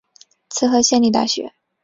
[0.49, 1.53] 滋贺县立大学